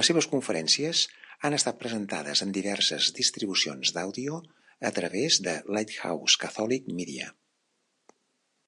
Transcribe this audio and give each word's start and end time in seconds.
Les 0.00 0.08
seves 0.08 0.26
conferències 0.32 1.00
han 1.48 1.56
estat 1.56 1.80
presentades 1.80 2.42
en 2.46 2.52
diverses 2.58 3.08
distribucions 3.16 3.90
d'àudio 3.96 4.38
a 4.90 4.92
través 5.00 5.38
de 5.48 5.56
Lighthouse 5.78 6.38
Catholic 6.44 6.86
Media. 7.00 7.28